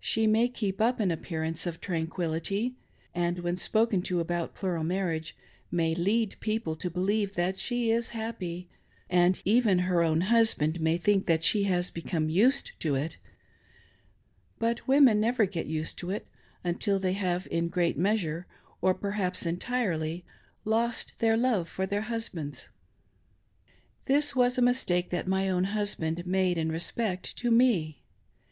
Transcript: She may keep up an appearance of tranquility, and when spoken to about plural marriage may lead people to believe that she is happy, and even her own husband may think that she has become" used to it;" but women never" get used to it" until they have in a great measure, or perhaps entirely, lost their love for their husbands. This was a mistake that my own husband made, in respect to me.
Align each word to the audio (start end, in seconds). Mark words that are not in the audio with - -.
She 0.00 0.26
may 0.26 0.48
keep 0.48 0.80
up 0.80 0.98
an 0.98 1.12
appearance 1.12 1.66
of 1.66 1.80
tranquility, 1.80 2.74
and 3.14 3.38
when 3.38 3.56
spoken 3.56 4.02
to 4.02 4.18
about 4.18 4.56
plural 4.56 4.82
marriage 4.82 5.36
may 5.70 5.94
lead 5.94 6.34
people 6.40 6.74
to 6.74 6.90
believe 6.90 7.36
that 7.36 7.60
she 7.60 7.92
is 7.92 8.08
happy, 8.08 8.68
and 9.08 9.40
even 9.44 9.78
her 9.86 10.02
own 10.02 10.22
husband 10.22 10.80
may 10.80 10.98
think 10.98 11.26
that 11.26 11.44
she 11.44 11.62
has 11.62 11.92
become" 11.92 12.28
used 12.28 12.72
to 12.80 12.96
it;" 12.96 13.18
but 14.58 14.88
women 14.88 15.20
never" 15.20 15.46
get 15.46 15.66
used 15.66 15.96
to 15.98 16.10
it" 16.10 16.26
until 16.64 16.98
they 16.98 17.12
have 17.12 17.46
in 17.48 17.66
a 17.66 17.68
great 17.68 17.96
measure, 17.96 18.48
or 18.80 18.94
perhaps 18.94 19.46
entirely, 19.46 20.24
lost 20.64 21.12
their 21.20 21.36
love 21.36 21.68
for 21.68 21.86
their 21.86 22.02
husbands. 22.10 22.68
This 24.06 24.34
was 24.34 24.58
a 24.58 24.60
mistake 24.60 25.10
that 25.10 25.28
my 25.28 25.48
own 25.48 25.62
husband 25.70 26.26
made, 26.26 26.58
in 26.58 26.72
respect 26.72 27.36
to 27.36 27.52
me. 27.52 28.02